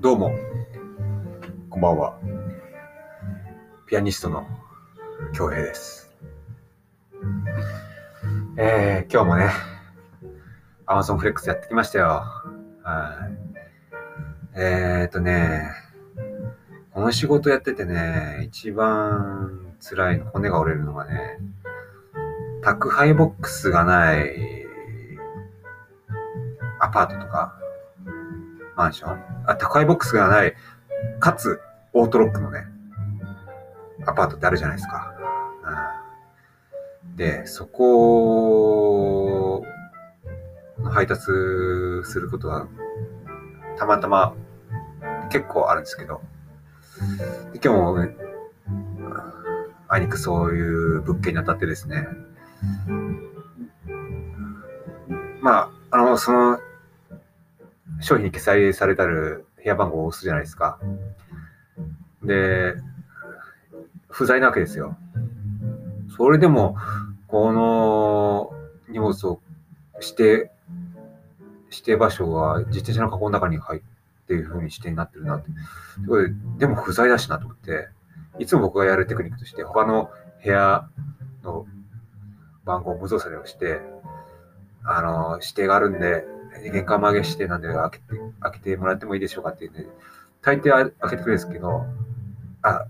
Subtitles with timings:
[0.00, 0.32] どうも、
[1.68, 2.18] こんばんは。
[3.86, 4.46] ピアニストの
[5.34, 6.10] 京平です。
[8.56, 9.50] えー、今日もね、
[10.86, 12.24] Amazon フレックスやってきましたよ。
[12.82, 13.28] は
[14.54, 14.58] い。
[14.58, 15.70] えーとね、
[16.94, 21.36] この仕事やっててね、一番辛いの、骨が折れるのがね、
[22.62, 24.34] 宅配ボックスがない
[26.78, 27.59] アパートとか、
[28.80, 29.22] マンション？
[29.46, 30.54] あ、宅配ボックスがない、
[31.18, 31.60] かつ、
[31.92, 32.64] オートロックのね、
[34.06, 35.14] アパートってあるじゃないですか。
[37.04, 39.62] うん、で、そこ
[40.78, 41.30] の配達す
[42.18, 42.68] ることは、
[43.76, 44.34] たまたま
[45.30, 46.22] 結構あるんですけど、
[47.52, 48.16] で今日も、ね、
[49.88, 52.08] あいにくそういう物件に当たってですね、
[55.42, 56.58] まあ、あの、その、
[58.00, 60.78] 商品に記載されてある部屋番号を押すじゃないですか。
[62.22, 62.74] で、
[64.08, 64.96] 不在なわけですよ。
[66.16, 66.76] それでも、
[67.28, 68.52] この
[68.88, 69.40] 荷物を
[70.00, 70.50] 指定、
[71.70, 73.80] 指定場所が自転車のカゴの中に入っ
[74.26, 75.48] ていう風に指定になってるなって。
[75.48, 77.88] ででも不在だしなと思って、
[78.38, 80.10] いつも僕がやるテクニックとして、他の
[80.42, 80.88] 部屋
[81.44, 81.66] の
[82.64, 83.80] 番号を無造作で押して、
[84.82, 86.24] あの、指定があるんで、
[86.72, 88.04] 玄関曲げ指定なんで開けて、
[88.40, 89.86] 開けてもらってもいいでしょうかっていうね、
[90.42, 91.84] 大抵開けてくれるんですけど、
[92.62, 92.86] あ、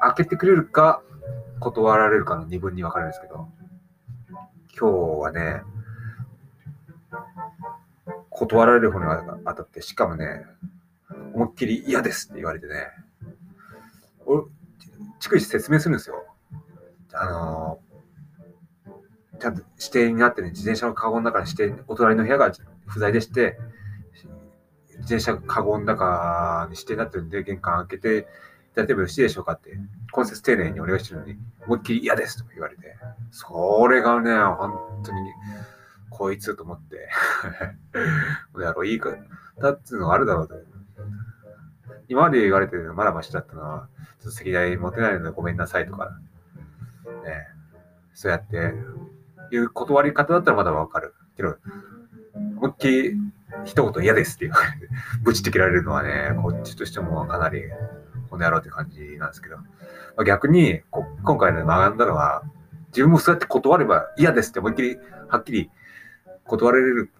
[0.00, 1.02] 開けてくれるか、
[1.60, 3.48] 断られるかの二分に分かるんですけど、
[4.78, 5.62] 今日はね、
[8.30, 9.04] 断られる方に
[9.44, 10.46] 当たって、しかもね、
[11.34, 12.86] 思いっきり嫌ですって言われてね、
[14.24, 14.44] 俺、
[15.20, 16.24] 逐一説明するんですよ。
[17.12, 17.80] あの
[19.40, 22.52] ちゃんと指定になってね、自転車のカゴの中に指定、お隣の部屋が
[22.86, 23.58] 不在でして、
[24.88, 28.22] 自転車カゴの中に指定になってるんで、玄関開けてい
[28.74, 29.78] ただいてもよろしいでしょうかって、
[30.12, 32.96] 今節丁寧にお願いしてるのに、思いっきり嫌ですと言われて、
[33.30, 35.20] それがね、本当に、
[36.10, 37.08] こいつと思って、
[38.52, 39.10] こやろう、いいか、
[39.58, 40.54] だっていうのがあるだろうと。
[42.08, 43.88] 今まで言われてるのまだマシだったのは、
[44.20, 46.10] ちょっと席代持てないのでごめんなさいとか、
[47.24, 47.46] ね、
[48.12, 48.74] そうやって、
[49.50, 51.14] いう断り方だったらまだわかる。
[51.36, 51.56] けど、
[52.56, 53.16] 思いっきり
[53.64, 57.62] 一言嫌ですって言われて、 ぶちって切られるのはね、こっちとしてもかなり、
[58.28, 59.64] この野郎って感じなんですけど、ま
[60.18, 62.42] あ、逆にこ、今回の学んだのは、
[62.88, 65.70] 自分もそうやって断れば嫌ですって思いっきり、はっきり
[66.44, 67.10] 断れる、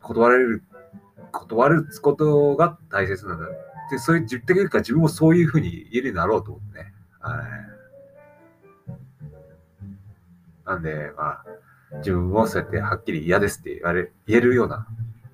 [0.00, 0.62] 断れる、
[1.32, 3.46] 断ることが大切なんだ。
[3.90, 6.94] で、そういう、自分的にか自分もそういうふうに言えるようになろうと思ってね。
[7.20, 7.74] はい。
[10.66, 11.44] なんで、まあ、
[11.98, 14.86] 自分もそうやってはっきり嫌ですって言われ、言えるような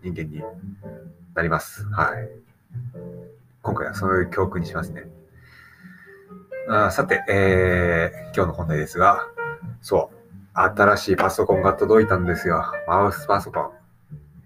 [0.03, 0.43] 人間に
[1.35, 1.85] なります。
[1.87, 2.29] はい。
[3.63, 5.05] 今回はそういう教訓にしますね。
[6.69, 9.27] あさて、えー、今日の本題ですが、
[9.83, 10.17] そう、
[10.55, 12.65] 新しいパソコンが届いたんですよ。
[12.87, 13.71] マウスパソコン。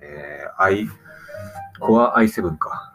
[0.01, 0.89] えー、i、
[1.81, 2.93] Core i7 か。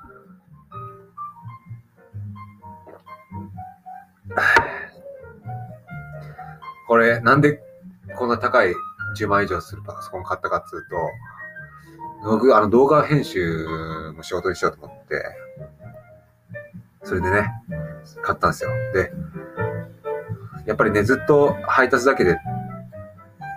[6.87, 7.61] これ、なんで
[8.15, 8.73] こんな高い
[9.25, 11.09] 10万以上するパソコン買ったかっつうと、
[12.23, 13.67] 僕、あの動画編集
[14.15, 15.23] も仕事にしようと思って、
[17.03, 17.49] それでね、
[18.21, 18.71] 買ったんですよ。
[18.93, 19.11] で、
[20.65, 22.37] やっぱりね、ずっと配達だけで、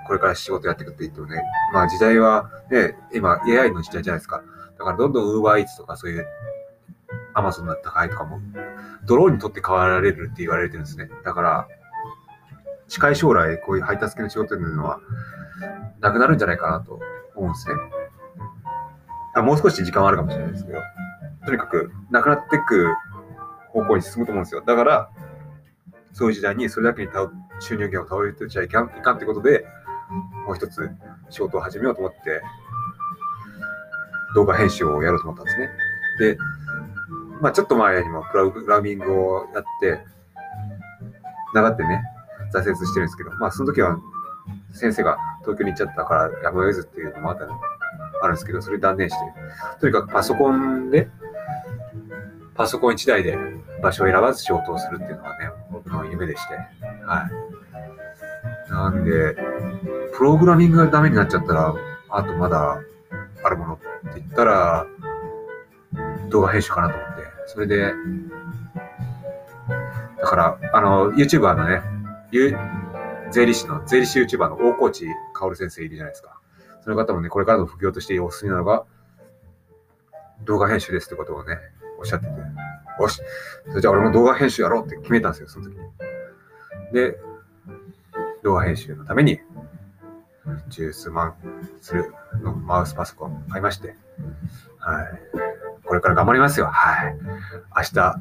[0.07, 4.43] これから仕事やっていくって言ってもね、まあ時代はね、今 AI の時代じゃないですか。
[4.79, 6.27] だからどんどん UberEats とかそういう
[7.35, 8.41] Amazon の高いとかも、
[9.07, 11.11] ドローンにとって変わられるって言われてるんですね。
[11.25, 11.69] だから、
[12.89, 15.01] 近い将来、こういう配達系の仕事というのは、
[16.03, 17.01] なくなるんじゃないかなと
[17.35, 17.75] 思うんですね。
[19.35, 20.79] あもう少し時間はあるかもしれないですけど、
[21.47, 22.95] とにかく、なくなっていく
[23.69, 24.63] 方向に進むと思うんですよ。
[24.67, 25.11] だから、
[26.13, 27.09] そういう時代にそれだけに
[27.61, 29.65] 収入源を倒れてちゃいかんいかんってことで、
[30.47, 30.91] もう一つ
[31.31, 32.43] 仕事を始めようと思って、
[34.35, 35.71] 動画編集をやろうと思ったんですね。
[36.19, 36.39] で、
[37.41, 40.05] まあちょっと前にもプログラミングをやって、
[41.55, 42.03] 長ってね、
[42.53, 43.99] 挫折してるんですけど、まあその時は
[44.73, 47.45] 先生が東京に行っちゃったからやむを得ずっていうのもあった
[48.23, 49.19] あるんですけど、それ断念して、
[49.81, 51.09] とにかくパソコンで、
[52.55, 53.37] パソコン1台で
[53.83, 56.55] 場所を選ばず仕事をするっていうのがね、僕の夢でして、
[57.05, 57.29] は
[58.69, 58.71] い。
[58.71, 59.37] なんで、
[60.17, 61.75] プログラミングがダメになっちゃったら、
[62.11, 62.81] あとまだ
[63.43, 64.87] あるものって言ったら、
[66.31, 67.93] 動画編集かなと思って、それで、
[70.21, 71.83] だから、あの、YouTuber のね、
[73.33, 76.39] 税理士の、税理士 YouTuber の大河内薫先生いるじゃないですか。
[76.83, 78.85] その方もね、これからの副業としておすすめなのが、
[80.45, 81.59] 動画編集ですってことをね、
[81.99, 83.21] おっしゃってて、よし、
[83.69, 85.83] それじゃあ俺も動画編集やろうって決めたんですよ、その時に。
[86.93, 87.19] で、
[88.43, 89.41] 動画編集のために、
[90.69, 91.35] 十数万
[91.81, 92.13] する
[92.43, 93.97] のマウスパソコン買いまして、
[94.79, 95.21] はい。
[95.85, 96.67] これから頑張りますよ。
[96.67, 97.17] はい。
[97.77, 98.21] 明日、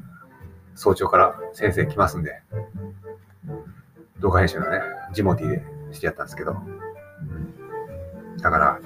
[0.75, 2.42] 早朝から先生来ますんで、
[4.19, 4.81] 動画編集のね、
[5.13, 6.81] ジモティでしてやったんですけど、うん
[8.42, 8.80] だから、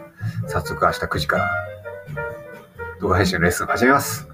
[0.48, 1.50] 早速明日9時から
[3.00, 4.28] 動画編集のレッスン始めます。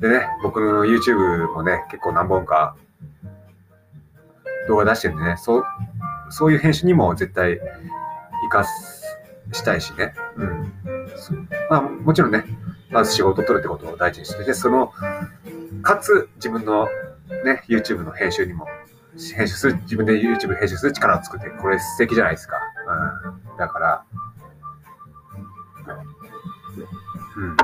[0.00, 2.76] でね、僕の YouTube もね、結構何本か
[4.68, 5.64] 動画出してるんでね、そう、
[6.30, 8.64] そういう編集にも絶対活か
[9.52, 10.14] したいしね。
[10.36, 10.72] うん。
[11.68, 12.44] まあ、もちろんね、
[12.90, 14.94] まず仕事を取るってことを大事にしてて、その、
[15.82, 16.88] かつ自分の
[17.44, 18.66] ね、YouTube の編集にも、
[19.36, 22.56] 編集する、自分で YouTube 編集する力を作って、これ素敵じゃないですか。
[23.26, 23.56] うん。
[23.56, 24.04] だから、
[27.36, 27.52] うん。
[27.52, 27.56] い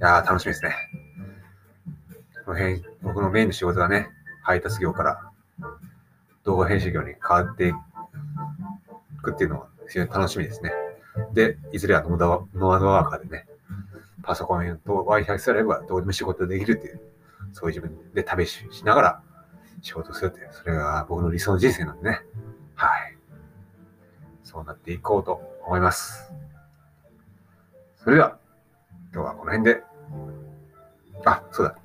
[0.00, 0.74] やー、楽しみですね。
[2.44, 4.10] この辺、僕のメインの仕事がね、
[4.42, 5.30] 配達業から
[6.44, 7.72] 動画編集業に変わってい
[9.22, 10.72] くっていうのは非常に楽しみですね。
[11.32, 13.46] で、いずれはノードノードワーカーでね、
[14.22, 17.00] パソコンと Wi-Fi さえあればどうでも仕事できるっていう、
[17.56, 19.22] そういう自分で旅しながら
[19.80, 22.20] 仕事するって、それが僕の理想の人生なんでね。
[22.74, 23.16] はい。
[24.44, 26.30] そうなっていこうと思います。
[27.96, 28.38] それでは、
[29.10, 29.82] 今日はこの辺で、
[31.24, 31.78] あ、そうだ。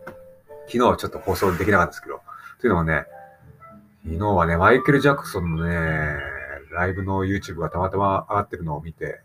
[0.66, 2.22] 昨日はちょっと放送できなかったですけど、
[2.60, 3.06] というのもね、
[4.04, 6.18] 昨日はね、マイケル・ジャクソンのね、
[6.74, 9.22] ライブの YouTube がたまたま上がってるのを見て、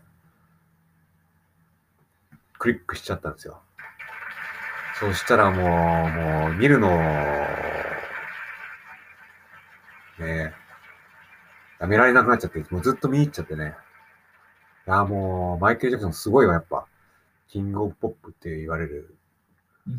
[2.57, 3.61] クリックしちゃったんですよ。
[4.99, 6.89] そしたらもう、もう見るの、
[10.19, 10.53] ね
[11.79, 13.75] やめられなくなっちゃって、もうずっと見入っちゃってね。
[14.87, 16.87] いや、もう、マイケル・ジャクソンすごいわ、やっぱ。
[17.47, 19.15] キング・オブ・ポップって言われる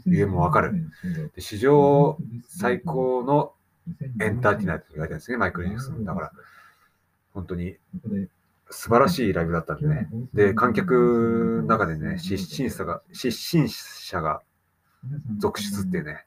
[0.06, 0.74] 理由もわかる。
[1.34, 2.18] で史上
[2.48, 3.52] 最高の
[4.20, 6.04] エンターテイナーって言われてるんですね、マイクル・ジャクソン。
[6.04, 6.32] だから、
[7.32, 7.76] 本当に
[8.70, 10.08] 素晴らしいライブだったんでね。
[10.34, 14.42] で、観客の中でね、失神者が、失神者が
[15.38, 16.24] 続出っていうね、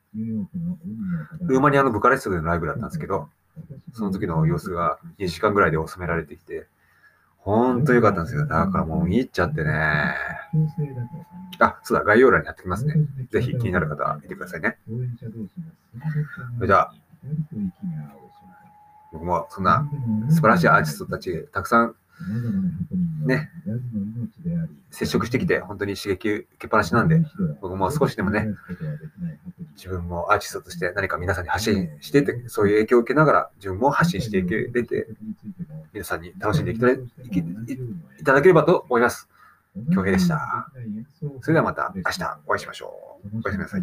[1.42, 3.30] ルーマニアのブカレストでのライブだったんですけど、
[3.94, 6.68] その時の様子が2時間ぐらいで収められてきて、
[7.38, 8.46] ほんと良かったんですよ。
[8.46, 10.16] だからもう見入っちゃってね。
[11.60, 12.96] あ、そうだ、概要欄に貼ってきますね。
[13.30, 14.78] ぜひ気になる方は見てくださいね。
[16.58, 16.94] それじゃあ、
[19.12, 19.88] 僕もそんな
[20.30, 21.96] 素晴らしいアーティストたちたくさん
[23.26, 23.50] ね、
[24.90, 27.22] 接触してきて本当に刺激受けっぱなしなんで、
[27.62, 28.48] 僕も少しでもね、
[29.76, 35.08] 自分もアーティストとして何か皆さんに発信していて、そういう影響を受けながら自分も発信していけれて、
[35.94, 36.80] 皆さんに楽しんでい
[38.24, 39.30] ただければと思います。
[39.94, 40.70] 京平でした。
[41.42, 43.38] それではまた明日お会いしましょう。
[43.44, 43.82] おやすみなさい。